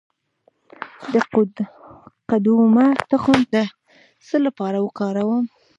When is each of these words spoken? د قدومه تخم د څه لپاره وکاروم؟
د 1.13 1.15
قدومه 2.29 2.85
تخم 3.11 3.39
د 3.53 3.55
څه 4.27 4.37
لپاره 4.45 4.77
وکاروم؟ 4.85 5.43